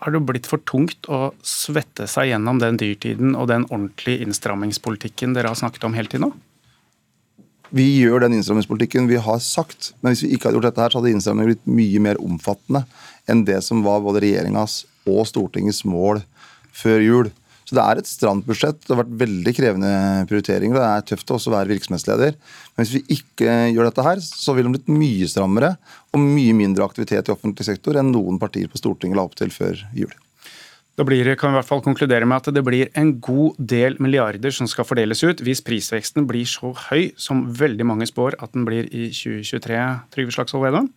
har 0.03 0.13
det 0.13 0.21
blitt 0.27 0.49
for 0.49 0.61
tungt 0.67 1.07
å 1.11 1.29
svette 1.45 2.07
seg 2.09 2.31
gjennom 2.33 2.59
den 2.61 2.79
dyrtiden 2.81 3.35
og 3.37 3.49
den 3.51 3.67
ordentlige 3.71 4.25
innstrammingspolitikken 4.25 5.35
dere 5.35 5.53
har 5.53 5.59
snakket 5.59 5.87
om 5.87 5.95
hele 5.97 6.11
tiden 6.11 6.29
nå? 6.29 6.33
Vi 7.75 7.85
gjør 7.99 8.23
den 8.23 8.37
innstrammingspolitikken 8.37 9.09
vi 9.09 9.17
har 9.19 9.39
sagt, 9.43 9.89
men 9.99 10.13
hvis 10.13 10.23
vi 10.23 10.29
ikke 10.35 10.47
hadde 10.47 10.61
gjort 10.61 10.67
dette, 10.69 10.83
her, 10.85 10.93
så 10.93 11.01
hadde 11.01 11.11
innstrammingen 11.11 11.51
blitt 11.51 11.65
mye 11.67 12.03
mer 12.05 12.19
omfattende 12.23 12.85
enn 13.27 13.41
det 13.47 13.57
som 13.65 13.81
var 13.83 14.03
både 14.05 14.21
regjeringas 14.23 14.85
og 15.11 15.25
Stortingets 15.27 15.81
mål 15.83 16.21
før 16.75 17.03
jul. 17.03 17.31
Så 17.65 17.75
det 17.75 17.83
er 17.83 17.99
et 17.99 18.07
stramt 18.07 18.45
budsjett. 18.47 18.77
Det 18.79 18.93
har 18.93 19.01
vært 19.01 19.15
veldig 19.25 19.53
krevende 19.57 19.91
prioriteringer. 20.29 20.77
Det 20.77 20.87
er 20.87 21.05
tøft 21.09 21.33
å 21.33 21.39
også 21.39 21.51
være 21.51 21.73
virksomhetsleder. 21.73 22.37
Men 22.75 22.85
hvis 22.85 22.93
vi 22.99 23.17
ikke 23.17 23.57
gjør 23.73 23.89
dette 23.89 24.05
her, 24.05 24.21
så 24.23 24.55
vil 24.55 24.69
det 24.69 24.75
blitt 24.77 24.93
mye 24.95 25.27
strammere 25.31 25.73
og 26.13 26.21
mye 26.21 26.55
mindre 26.55 26.85
aktivitet 26.85 27.27
i 27.27 27.33
offentlig 27.33 27.67
sektor 27.67 27.97
enn 27.99 28.13
noen 28.13 28.39
partier 28.39 28.69
på 28.71 28.79
Stortinget 28.79 29.19
la 29.19 29.25
opp 29.27 29.35
til 29.41 29.51
før 29.51 29.81
jul. 29.97 30.13
Da 30.95 31.03
blir, 31.03 31.27
kan 31.35 31.51
vi 31.51 31.57
i 31.57 31.59
hvert 31.59 31.67
fall 31.67 31.81
konkludere 31.83 32.27
med 32.27 32.39
at 32.39 32.53
det 32.55 32.61
blir 32.63 32.87
en 32.95 33.17
god 33.19 33.57
del 33.59 33.97
milliarder 33.99 34.53
som 34.55 34.67
skal 34.71 34.87
fordeles 34.87 35.25
ut, 35.27 35.41
hvis 35.43 35.59
prisveksten 35.65 36.23
blir 36.29 36.47
så 36.47 36.71
høy 36.87 37.09
som 37.19 37.49
veldig 37.51 37.87
mange 37.89 38.07
spår 38.07 38.37
at 38.39 38.53
den 38.55 38.63
blir 38.67 38.87
i 38.87 39.09
2023. 39.11 39.81
Trygve 40.15 40.35
Slagsvold 40.37 40.63
Vedum? 40.69 40.87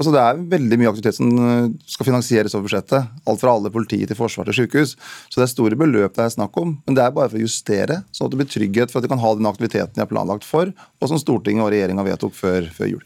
Altså, 0.00 0.14
det 0.14 0.20
er 0.24 0.40
veldig 0.54 0.78
mye 0.80 0.88
aktivitet 0.88 1.18
som 1.18 1.28
eh, 1.36 1.66
skal 1.92 2.08
finansieres 2.08 2.56
over 2.56 2.64
budsjettet. 2.70 3.12
Alt 3.28 3.42
fra 3.42 3.52
alle 3.52 3.68
politiet 3.74 4.08
til 4.08 4.16
forsvar 4.16 4.48
til 4.48 4.62
sykehus. 4.62 4.96
Så 5.28 5.36
det 5.36 5.44
er 5.44 5.52
store 5.52 5.76
beløp 5.76 6.16
det 6.16 6.24
er 6.24 6.32
snakk 6.38 6.56
om. 6.56 6.78
Men 6.88 6.96
det 6.96 7.04
er 7.04 7.12
bare 7.12 7.28
for 7.28 7.36
å 7.36 7.44
justere, 7.44 8.00
sånn 8.16 8.30
at 8.30 8.32
det 8.32 8.40
blir 8.40 8.48
trygghet 8.48 8.88
for 8.88 9.02
at 9.02 9.04
de 9.04 9.12
kan 9.12 9.20
ha 9.20 9.36
den 9.36 9.50
aktiviteten 9.50 9.98
de 9.98 10.00
har 10.00 10.08
planlagt 10.08 10.48
for, 10.48 10.72
og 10.72 11.12
som 11.12 11.20
Stortinget 11.20 11.66
og 11.66 11.74
regjeringa 11.76 12.08
vedtok 12.08 12.32
før, 12.38 12.72
før 12.72 12.94
jul. 12.94 13.04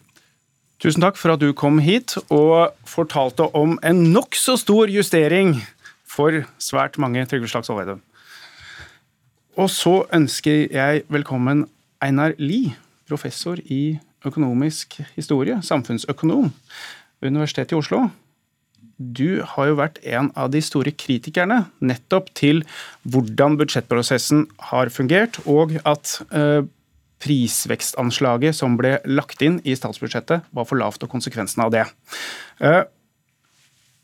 Tusen 0.85 1.02
takk 1.02 1.18
for 1.18 1.35
at 1.35 1.42
du 1.42 1.50
kom 1.56 1.78
hit 1.83 2.14
og 2.28 2.75
fortalte 2.87 3.47
om 3.59 3.75
en 3.83 4.04
nokså 4.14 4.54
stor 4.61 4.90
justering 4.92 5.56
for 6.14 6.44
svært 6.62 6.99
mange 7.02 7.25
Trygve 7.28 7.50
Slagsvold 7.50 7.83
Vedum. 7.83 8.02
Og 9.59 9.71
så 9.71 10.00
ønsker 10.14 10.66
jeg 10.73 11.04
velkommen 11.12 11.66
Einar 12.02 12.35
Lie, 12.38 12.75
professor 13.09 13.61
i 13.71 13.99
økonomisk 14.25 14.99
historie, 15.14 15.61
samfunnsøkonom 15.62 16.50
Universitetet 17.25 17.75
i 17.75 17.78
Oslo. 17.78 18.06
Du 18.99 19.42
har 19.54 19.68
jo 19.71 19.78
vært 19.78 19.99
en 20.06 20.30
av 20.38 20.50
de 20.54 20.61
store 20.62 20.92
kritikerne 20.94 21.64
nettopp 21.83 22.30
til 22.37 22.62
hvordan 23.11 23.56
budsjettprosessen 23.59 24.47
har 24.71 24.90
fungert, 24.94 25.40
og 25.50 25.75
at 25.83 26.18
eh, 26.30 26.66
prisvekstanslaget 27.25 28.56
som 28.59 28.76
ble 28.78 28.99
lagt 29.09 29.42
inn 29.42 29.59
i 29.64 29.75
statsbudsjettet, 29.78 30.47
var 30.54 30.68
for 30.68 30.78
lavt, 30.78 31.02
og 31.02 31.11
konsekvensen 31.11 31.64
av 31.64 31.73
det. 31.75 31.87
Eh, 32.61 32.83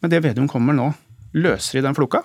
men 0.01 0.13
det 0.15 0.23
Vedum 0.25 0.49
kommer 0.51 0.77
nå, 0.77 0.91
løser 1.37 1.81
i 1.81 1.85
den 1.85 1.97
floka? 1.97 2.23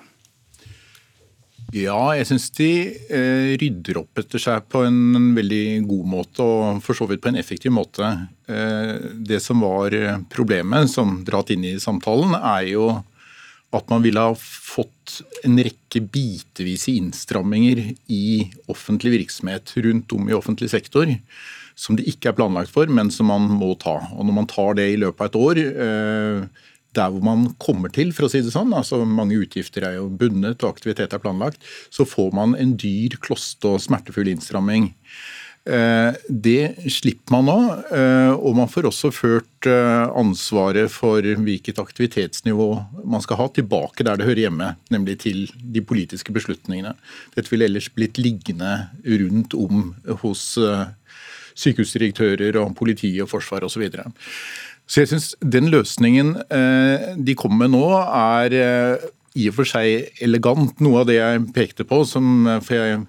Ja, 1.75 2.13
jeg 2.15 2.27
syns 2.29 2.45
de 2.55 2.69
eh, 3.11 3.55
rydder 3.59 3.97
opp 3.99 4.21
etter 4.21 4.39
seg 4.39 4.67
på 4.71 4.85
en 4.85 5.33
veldig 5.35 5.81
god 5.89 6.05
måte, 6.07 6.45
og 6.45 6.79
for 6.85 6.95
så 6.95 7.07
vidt 7.09 7.23
på 7.23 7.33
en 7.33 7.39
effektiv 7.41 7.73
måte. 7.75 8.05
Eh, 8.47 8.93
det 9.27 9.41
som 9.43 9.65
var 9.65 9.95
problemet, 10.31 10.91
som 10.93 11.17
dratt 11.27 11.51
inn 11.51 11.65
i 11.67 11.75
samtalen, 11.81 12.37
er 12.37 12.69
jo 12.69 12.87
at 13.75 13.89
man 13.91 14.03
ville 14.05 14.21
ha 14.21 14.35
fått 14.39 15.19
en 15.45 15.57
rekke 15.59 16.01
bitevise 16.11 16.93
innstramminger 16.95 17.81
i 18.11 18.45
offentlig 18.71 19.17
virksomhet 19.19 19.75
rundt 19.85 20.15
om 20.15 20.29
i 20.29 20.37
offentlig 20.37 20.71
sektor. 20.71 21.11
Som 21.75 21.97
det 21.99 22.07
ikke 22.07 22.31
er 22.31 22.37
planlagt 22.37 22.71
for, 22.71 22.87
men 22.87 23.11
som 23.11 23.27
man 23.27 23.49
må 23.51 23.73
ta. 23.79 23.97
Og 24.15 24.23
når 24.23 24.37
man 24.37 24.47
tar 24.47 24.77
det 24.79 24.87
i 24.93 24.99
løpet 25.01 25.25
av 25.25 25.27
et 25.27 25.39
år, 25.41 25.61
eh, 25.65 26.63
der 26.97 27.13
hvor 27.13 27.23
man 27.25 27.47
kommer 27.61 27.93
til, 27.93 28.13
for 28.15 28.27
å 28.27 28.31
si 28.31 28.43
det 28.45 28.53
sånn, 28.55 28.73
altså 28.75 29.03
mange 29.05 29.37
utgifter 29.41 29.87
er 29.87 29.97
jo 29.99 30.09
bundet 30.09 30.63
og 30.63 30.75
aktivitet 30.75 31.15
er 31.15 31.23
planlagt, 31.23 31.63
så 31.93 32.07
får 32.07 32.35
man 32.35 32.55
en 32.59 32.75
dyr, 32.79 33.17
kloste 33.23 33.75
og 33.75 33.81
smertefull 33.83 34.31
innstramming. 34.31 34.93
Eh, 35.65 36.13
det 36.29 36.75
slipper 36.93 37.33
man 37.33 37.47
nå, 37.49 37.57
eh, 37.97 38.33
og 38.37 38.53
man 38.53 38.69
får 38.69 38.85
også 38.91 39.09
ført 39.09 39.65
eh, 39.65 40.03
ansvaret 40.13 40.93
for 40.93 41.25
hvilket 41.25 41.81
aktivitetsnivå 41.81 42.67
man 43.01 43.23
skal 43.25 43.39
ha, 43.39 43.47
tilbake 43.49 44.05
der 44.05 44.19
det 44.21 44.27
hører 44.29 44.43
hjemme, 44.43 44.67
nemlig 44.93 45.17
til 45.25 45.47
de 45.57 45.81
politiske 45.81 46.35
beslutningene. 46.35 46.93
Dette 47.33 47.49
ville 47.49 47.65
ellers 47.65 47.89
blitt 47.89 48.21
liggende 48.21 48.75
rundt 49.23 49.57
om 49.57 49.89
hos 50.21 50.45
sykehusdirektører 51.55 52.59
og 52.61 52.75
politi 52.77 53.15
og 53.23 53.31
forsvar 53.31 53.65
osv. 53.65 53.87
Så, 54.85 55.01
jeg 55.01 55.09
syns 55.09 55.31
den 55.41 55.71
løsningen 55.73 56.35
eh, 56.53 57.13
de 57.17 57.35
kommer 57.37 57.65
med 57.65 57.73
nå, 57.73 57.85
er 58.05 58.55
eh, 58.59 59.07
i 59.35 59.49
og 59.49 59.57
for 59.57 59.69
seg 59.69 60.21
elegant. 60.23 60.77
Noe 60.83 61.01
av 61.01 61.09
det 61.09 61.17
jeg 61.17 61.45
pekte 61.55 61.87
på, 61.87 62.03
som, 62.07 62.45
for 62.63 62.77
jeg 62.77 63.01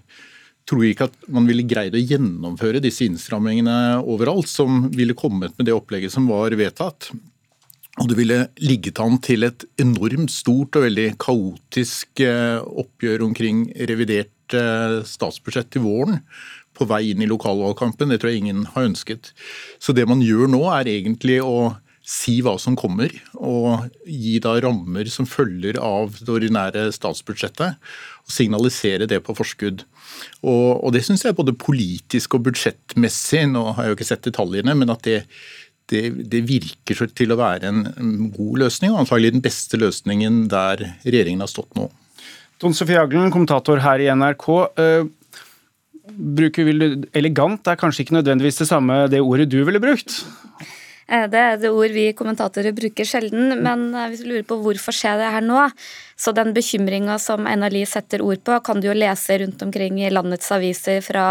tror 0.67 0.83
ikke 0.89 1.11
at 1.11 1.29
man 1.31 1.47
ville 1.47 1.67
greid 1.69 1.95
å 1.95 2.03
gjennomføre 2.03 2.83
disse 2.83 3.07
innstrammingene 3.07 4.01
overalt, 4.03 4.49
som 4.51 4.89
ville 4.97 5.15
kommet 5.19 5.55
med 5.59 5.69
det 5.69 5.77
opplegget 5.77 6.17
som 6.17 6.27
var 6.33 6.57
vedtatt. 6.59 7.13
Og 8.01 8.11
det 8.11 8.17
ville 8.19 8.43
ligget 8.61 8.99
an 9.01 9.21
til 9.25 9.47
et 9.47 9.63
enormt 9.81 10.33
stort 10.33 10.77
og 10.77 10.89
veldig 10.89 11.11
kaotisk 11.23 12.25
eh, 12.25 12.59
oppgjør 12.61 13.29
omkring 13.29 13.69
revidert 13.89 14.33
statsbudsjett 14.47 15.73
til 15.75 15.83
våren 15.83 16.21
på 16.77 16.87
vei 16.89 17.09
inn 17.11 17.25
i 17.25 17.31
lokalvalgkampen. 17.31 18.13
Det 18.13 18.21
tror 18.23 18.33
jeg 18.33 18.45
ingen 18.45 18.67
har 18.75 18.87
ønsket. 18.91 19.33
Så 19.83 19.97
det 19.97 20.07
man 20.09 20.23
gjør 20.25 20.51
nå, 20.53 20.63
er 20.77 20.93
egentlig 20.93 21.41
å 21.45 21.75
si 22.07 22.37
hva 22.45 22.55
som 22.63 22.77
kommer, 22.79 23.11
og 23.35 23.89
gi 24.07 24.37
da 24.43 24.53
rammer 24.63 25.09
som 25.11 25.27
følger 25.27 25.81
av 25.83 26.15
det 26.21 26.31
ordinære 26.31 26.85
statsbudsjettet. 26.95 27.81
og 28.23 28.31
Signalisere 28.31 29.09
det 29.11 29.19
på 29.27 29.35
forskudd. 29.35 29.83
Og, 30.47 30.85
og 30.87 30.95
det 30.95 31.03
syns 31.07 31.27
jeg 31.27 31.37
både 31.37 31.57
politisk 31.59 32.39
og 32.39 32.47
budsjettmessig, 32.47 33.49
nå 33.51 33.73
har 33.75 33.85
jeg 33.85 33.93
jo 33.93 33.99
ikke 33.99 34.11
sett 34.13 34.29
detaljene, 34.29 34.77
men 34.79 34.95
at 34.95 35.03
det, 35.03 35.19
det, 35.91 36.05
det 36.31 36.45
virker 36.47 37.11
til 37.11 37.35
å 37.35 37.41
være 37.43 37.73
en 37.73 38.31
god 38.31 38.63
løsning, 38.63 38.95
og 38.95 39.03
antagelig 39.03 39.35
den 39.35 39.45
beste 39.45 39.83
løsningen 39.83 40.45
der 40.53 40.87
regjeringen 41.03 41.43
har 41.43 41.51
stått 41.51 41.75
nå. 41.79 41.91
Don 42.63 42.73
Sofie 42.73 43.03
Aglen, 43.03 43.33
kommentator 43.35 43.83
her 43.85 44.01
i 44.01 44.09
NRK. 44.15 44.47
Bruker 46.07 46.69
vil 46.69 46.87
Elegant 47.17 47.67
er 47.67 47.79
kanskje 47.81 48.05
ikke 48.05 48.19
nødvendigvis 48.21 48.63
det 48.63 48.69
samme 48.71 49.07
det 49.11 49.23
ordet 49.25 49.49
du 49.51 49.59
ville 49.67 49.83
brukt? 49.83 50.21
Eh, 51.07 51.27
det 51.31 51.39
er 51.39 51.59
det 51.63 51.71
ord 51.71 51.93
vi 51.95 52.09
kommentatorer 52.19 52.75
bruker 52.75 53.07
sjelden, 53.07 53.53
men 53.63 53.89
eh, 53.95 54.09
hvis 54.11 54.25
du 54.25 54.31
lurer 54.31 54.47
på 54.47 54.59
hvorfor 54.59 54.95
skjer 54.95 55.21
det 55.21 55.29
her 55.37 55.45
nå, 55.45 55.61
så 56.19 56.33
den 56.35 56.51
bekymringa 56.57 57.19
som 57.23 57.47
NLI 57.47 57.85
setter 57.87 58.25
ord 58.27 58.43
på, 58.47 58.57
kan 58.67 58.83
du 58.83 58.89
jo 58.89 58.97
lese 58.97 59.39
rundt 59.43 59.63
omkring 59.63 60.01
i 60.03 60.11
landets 60.11 60.51
aviser 60.55 61.05
fra 61.07 61.27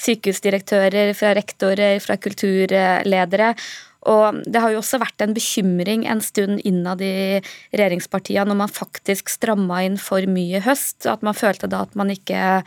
sykehusdirektører, 0.00 1.12
fra 1.18 1.34
rektorer, 1.36 2.00
fra 2.00 2.16
kulturledere. 2.16 3.52
Og 4.06 4.42
Det 4.46 4.60
har 4.62 4.70
jo 4.70 4.78
også 4.78 5.00
vært 5.02 5.24
en 5.24 5.34
bekymring 5.34 6.06
en 6.06 6.20
stund 6.22 6.62
innad 6.66 7.02
i 7.02 7.40
regjeringspartiene 7.74 8.46
når 8.48 8.60
man 8.62 8.70
faktisk 8.70 9.32
stramma 9.32 9.82
inn 9.86 9.98
for 9.98 10.22
mye 10.30 10.60
i 10.60 10.64
høst. 10.64 11.02
At 11.10 11.24
man 11.26 11.36
følte 11.36 11.70
da 11.70 11.82
at 11.82 11.96
man 11.98 12.12
ikke 12.14 12.62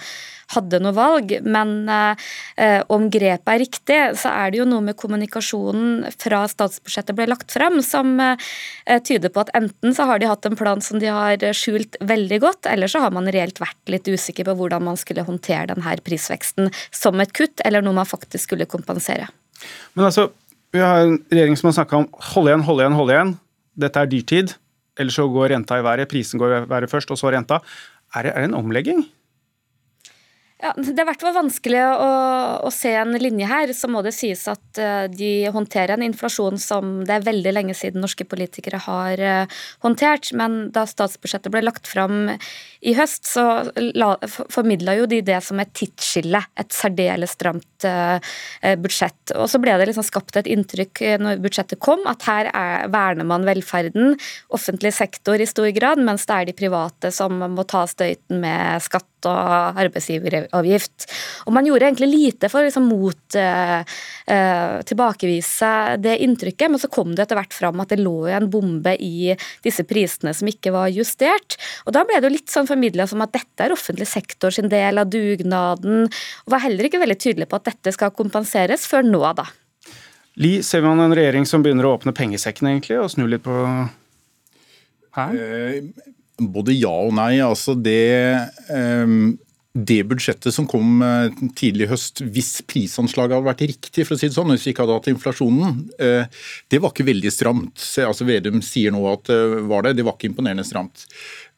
hadde 0.52 0.82
noe 0.84 0.96
valg. 0.96 1.32
Men 1.48 1.88
eh, 1.90 2.84
om 2.92 3.08
grepet 3.14 3.54
er 3.54 3.62
riktig, 3.64 4.00
så 4.20 4.34
er 4.34 4.52
det 4.52 4.62
jo 4.62 4.68
noe 4.68 4.84
med 4.84 4.98
kommunikasjonen 5.00 6.12
fra 6.20 6.44
statsbudsjettet 6.52 7.16
ble 7.18 7.30
lagt 7.32 7.56
frem 7.56 7.80
som 7.86 8.18
eh, 8.20 9.00
tyder 9.08 9.32
på 9.32 9.46
at 9.46 9.54
enten 9.58 9.96
så 9.96 10.10
har 10.10 10.20
de 10.22 10.30
hatt 10.30 10.48
en 10.48 10.60
plan 10.60 10.84
som 10.84 11.00
de 11.02 11.12
har 11.12 11.48
skjult 11.58 11.96
veldig 12.04 12.42
godt, 12.44 12.68
eller 12.68 12.92
så 12.92 13.06
har 13.06 13.16
man 13.16 13.32
reelt 13.32 13.62
vært 13.64 13.94
litt 13.94 14.10
usikker 14.12 14.50
på 14.50 14.58
hvordan 14.60 14.84
man 14.90 15.00
skulle 15.00 15.26
håndtere 15.28 15.72
denne 15.72 15.98
prisveksten 16.04 16.72
som 16.92 17.24
et 17.24 17.34
kutt, 17.36 17.64
eller 17.66 17.84
noe 17.86 18.02
man 18.02 18.10
faktisk 18.10 18.50
skulle 18.50 18.70
kompensere. 18.70 19.30
Men 19.94 20.08
altså, 20.08 20.30
vi 20.72 20.80
har 20.80 21.06
en 21.06 21.18
regjering 21.32 21.58
som 21.60 21.70
har 21.70 21.78
snakka 21.80 22.00
om 22.00 22.10
hold 22.32 22.50
igjen, 22.50 22.66
hold 22.68 22.82
igjen, 22.82 22.98
hold 22.98 23.14
igjen. 23.14 23.32
Dette 23.84 24.04
er 24.04 24.12
dyrtid. 24.12 24.54
Eller 25.00 25.14
så 25.16 25.26
går 25.32 25.52
renta 25.54 25.80
i 25.80 25.84
været. 25.84 26.10
Prisen 26.12 26.40
går 26.40 26.54
i 26.56 26.62
været 26.70 26.92
først, 26.92 27.12
og 27.12 27.20
så 27.20 27.32
renta. 27.32 27.60
Er 28.16 28.24
det, 28.24 28.32
er 28.36 28.44
det 28.44 28.50
en 28.52 28.60
omlegging? 28.60 29.06
Ja, 30.62 30.76
det 30.78 30.92
er 30.94 31.02
i 31.02 31.10
hvert 31.10 31.24
fall 31.24 31.34
vanskelig 31.34 31.80
å, 31.82 32.10
å, 32.68 32.70
se 32.74 32.92
en 32.94 33.16
linje 33.18 33.48
her. 33.50 33.72
Så 33.74 33.88
må 33.90 34.04
det 34.06 34.14
sies 34.14 34.44
at 34.52 34.78
uh, 34.78 35.08
de 35.10 35.50
håndterer 35.50 35.96
en 35.96 36.06
inflasjon 36.06 36.60
som 36.62 37.00
det 37.08 37.16
er 37.16 37.26
veldig 37.26 37.54
lenge 37.56 37.76
siden 37.78 38.04
norske 38.04 38.28
politikere 38.30 38.78
har 38.86 39.24
uh, 39.26 39.62
håndtert. 39.82 40.30
Men 40.38 40.68
da 40.76 40.86
statsbudsjettet 40.86 41.50
ble 41.54 41.64
lagt 41.66 41.90
fram 41.90 42.36
i 42.38 42.94
høst, 42.98 43.26
så 43.32 43.46
la, 43.98 44.12
formidla 44.30 45.00
jo 45.00 45.10
de 45.10 45.24
det 45.26 45.40
som 45.48 45.58
et 45.64 45.74
tidsskille. 45.78 46.44
Et 46.62 46.78
særdeles 46.78 47.34
stramt 47.40 47.88
uh, 47.90 48.22
budsjett. 48.86 49.34
Og 49.34 49.50
så 49.50 49.62
ble 49.64 49.80
det 49.82 49.90
liksom 49.90 50.06
skapt 50.06 50.38
et 50.44 50.52
inntrykk 50.52 51.02
når 51.26 51.42
budsjettet 51.42 51.82
kom, 51.82 52.06
at 52.06 52.28
her 52.30 52.52
er, 52.54 52.86
verner 52.94 53.26
man 53.26 53.50
velferden, 53.50 54.14
offentlig 54.54 54.94
sektor 54.94 55.42
i 55.42 55.50
stor 55.50 55.74
grad, 55.74 56.06
mens 56.06 56.30
det 56.30 56.38
er 56.38 56.52
de 56.52 56.58
private 56.62 57.10
som 57.16 57.42
må 57.50 57.66
ta 57.66 57.88
støyten 57.90 58.44
med 58.46 58.86
skatt 58.86 59.10
og 59.30 59.80
arbeidsgiveravgift. 59.82 61.08
Og 61.48 61.56
man 61.56 61.68
gjorde 61.68 61.88
egentlig 61.88 62.10
lite 62.12 62.50
for 62.52 62.62
å 62.62 62.68
liksom, 62.68 62.88
mot 62.92 63.38
eh, 63.40 63.82
uh, 63.82 64.78
tilbakevise 64.88 65.72
det 66.02 66.18
inntrykket, 66.26 66.72
men 66.72 66.82
så 66.82 66.90
kom 66.92 67.16
det 67.16 67.26
etter 67.26 67.40
hvert 67.40 67.56
fram 67.56 67.84
at 67.84 67.94
det 67.94 68.02
lå 68.02 68.16
en 68.32 68.50
bombe 68.52 68.96
i 68.98 69.36
disse 69.66 69.86
prisene 69.88 70.34
som 70.38 70.50
ikke 70.52 70.74
var 70.76 70.92
justert. 70.94 71.58
Og 71.86 71.96
da 71.96 72.06
ble 72.08 72.20
det 72.20 72.30
jo 72.30 72.36
litt 72.38 72.54
sånn 72.54 72.70
formidla 72.70 73.08
som 73.10 73.24
at 73.26 73.34
dette 73.36 73.66
er 73.66 73.76
offentlig 73.76 74.10
sektor 74.10 74.54
sin 74.54 74.72
del 74.72 75.02
av 75.02 75.10
dugnaden, 75.12 76.08
og 76.46 76.54
var 76.54 76.66
heller 76.66 76.88
ikke 76.88 77.02
veldig 77.02 77.20
tydelig 77.22 77.50
på 77.52 77.60
at 77.62 77.72
dette 77.72 77.96
skal 77.96 78.14
kompenseres 78.16 78.88
før 78.90 79.06
nå, 79.08 79.24
da. 79.38 79.48
Li, 80.40 80.62
ser 80.64 80.84
man 80.86 81.02
en 81.04 81.16
regjering 81.16 81.46
som 81.48 81.64
begynner 81.64 81.88
å 81.88 81.98
åpne 81.98 82.14
pengesekken 82.16 82.70
egentlig, 82.70 83.02
og 83.02 83.12
snu 83.12 83.26
litt 83.28 83.44
på 83.44 83.56
her? 85.18 85.42
Eh, 86.42 86.48
både 86.58 86.76
ja 86.78 86.92
og 86.92 87.14
nei. 87.18 87.36
Altså 87.46 87.76
det, 87.78 88.50
ehm, 88.74 89.38
det 89.72 90.02
budsjettet 90.04 90.52
som 90.52 90.66
kom 90.68 91.00
eh, 91.06 91.32
tidlig 91.56 91.86
i 91.86 91.92
høst, 91.94 92.22
hvis 92.36 92.58
prisanslaget 92.68 93.38
hadde 93.38 93.48
vært 93.48 93.64
riktig, 93.70 94.04
for 94.04 94.18
å 94.18 94.20
si 94.20 94.28
det 94.28 94.36
sånn, 94.36 94.52
hvis 94.52 94.66
vi 94.68 94.74
ikke 94.74 94.84
hadde 94.84 94.98
hatt 94.98 95.08
inflasjonen, 95.14 95.78
eh, 95.96 96.42
det 96.72 96.82
var 96.84 96.92
ikke 96.92 97.08
veldig 97.08 97.32
stramt. 97.32 97.86
Altså 98.04 98.28
Vedum 98.28 98.60
sier 98.66 98.92
nå 98.92 99.06
at 99.14 99.32
det 99.32 99.40
var 99.72 99.88
det. 99.88 99.96
Det 100.00 100.06
var 100.08 100.18
ikke 100.18 100.32
imponerende 100.34 100.68
stramt. 100.68 101.06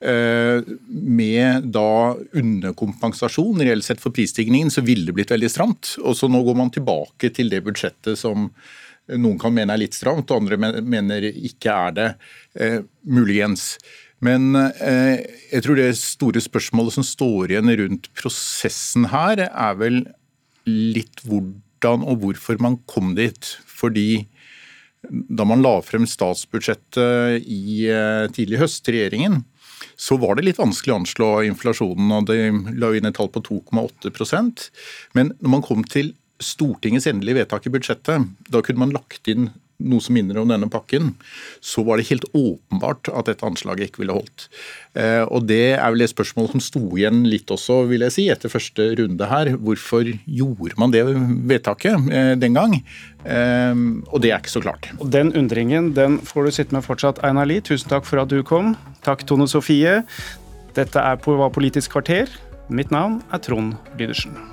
Eh, 0.03 0.61
med 0.93 1.71
da 1.73 2.13
underkompensasjon 2.37 3.65
reelt 3.65 3.87
sett 3.87 4.03
for 4.03 4.13
prisstigningen, 4.13 4.69
så 4.69 4.85
ville 4.85 5.09
det 5.09 5.17
blitt 5.17 5.33
veldig 5.33 5.49
stramt. 5.49 5.95
Og 6.05 6.13
så 6.19 6.29
nå 6.29 6.43
går 6.45 6.61
man 6.61 6.73
tilbake 6.73 7.33
til 7.33 7.49
det 7.49 7.63
budsjettet 7.65 8.19
som 8.19 8.51
noen 9.09 9.39
kan 9.41 9.51
mene 9.51 9.73
er 9.73 9.81
litt 9.81 9.97
stramt, 9.97 10.29
og 10.31 10.45
andre 10.45 10.55
mener 10.79 11.25
ikke 11.27 11.73
er 11.89 11.97
det. 11.97 12.09
muligens. 13.03 13.73
Men 14.23 14.55
eh, 14.55 15.23
jeg 15.51 15.65
tror 15.65 15.79
det 15.79 15.91
store 15.99 16.41
spørsmålet 16.43 16.95
som 16.97 17.05
står 17.05 17.53
igjen 17.53 17.71
rundt 17.81 18.09
prosessen 18.17 19.09
her, 19.11 19.45
er 19.49 19.79
vel 19.79 20.03
litt 20.69 21.23
hvordan 21.27 22.05
og 22.07 22.21
hvorfor 22.23 22.61
man 22.63 22.79
kom 22.87 23.13
dit. 23.19 23.55
Fordi 23.67 24.25
da 25.11 25.43
man 25.47 25.63
la 25.63 25.75
frem 25.83 26.05
statsbudsjettet 26.07 27.43
i 27.43 27.89
eh, 27.91 28.29
tidlig 28.31 28.61
høst 28.63 28.87
regjeringen, 28.87 29.41
så 29.99 30.15
var 30.17 30.37
det 30.37 30.45
litt 30.47 30.61
vanskelig 30.61 30.93
å 30.93 30.99
anslå 31.01 31.29
inflasjonen. 31.49 32.11
og 32.15 32.29
De 32.29 32.37
la 32.79 32.93
inn 32.95 33.09
et 33.09 33.17
tall 33.17 33.31
på 33.33 33.43
2,8% 33.43 34.69
Men 35.17 35.33
når 35.39 35.57
man 35.57 35.65
kom 35.65 35.83
til 35.83 36.13
Stortingets 36.43 37.07
endelige 37.07 37.41
vedtak 37.41 37.67
i 37.67 37.71
budsjettet, 37.71 38.31
da 38.51 38.61
kunne 38.63 38.85
man 38.85 38.95
lagt 38.95 39.29
inn 39.31 39.51
noe 39.83 40.03
som 40.03 40.15
minner 40.17 40.39
om 40.41 40.49
denne 40.49 40.69
pakken, 40.71 41.13
så 41.63 41.83
var 41.85 41.99
det 41.99 42.09
helt 42.09 42.25
åpenbart 42.31 43.11
at 43.11 43.29
dette 43.29 43.47
anslaget 43.47 43.89
ikke 43.91 44.03
ville 44.03 44.17
holdt. 44.17 44.47
Eh, 44.95 45.23
og 45.23 45.47
Det 45.47 45.75
er 45.75 45.91
vel 45.91 46.05
et 46.05 46.13
spørsmål 46.13 46.51
som 46.53 46.63
sto 46.63 46.83
igjen 46.97 47.23
litt 47.27 47.51
også, 47.51 47.83
vil 47.89 48.05
jeg 48.07 48.15
si, 48.15 48.27
etter 48.31 48.51
første 48.51 48.89
runde 48.99 49.29
her. 49.29 49.53
Hvorfor 49.57 50.07
gjorde 50.25 50.79
man 50.79 50.93
det 50.93 51.03
vedtaket 51.49 52.09
eh, 52.13 52.33
den 52.39 52.57
gang? 52.57 52.79
Eh, 53.25 53.73
og 54.09 54.23
det 54.23 54.31
er 54.31 54.39
ikke 54.39 54.55
så 54.55 54.63
klart. 54.63 54.89
Og 54.99 55.11
Den 55.11 55.33
undringen 55.37 55.93
den 55.97 56.19
får 56.23 56.45
du 56.45 56.55
sitte 56.55 56.75
med 56.75 56.85
fortsatt, 56.85 57.23
Einar 57.23 57.49
Lie. 57.49 57.61
Tusen 57.61 57.89
takk 57.91 58.07
for 58.09 58.23
at 58.23 58.31
du 58.31 58.41
kom. 58.43 58.75
Takk, 59.03 59.25
Tone 59.27 59.47
Sofie. 59.47 60.01
Dette 60.73 60.99
er 60.99 61.21
på 61.21 61.37
Hva 61.37 61.51
Politisk 61.53 61.93
kvarter. 61.97 62.31
Mitt 62.69 62.91
navn 62.91 63.21
er 63.31 63.43
Trond 63.43 63.75
Lydersen. 63.99 64.52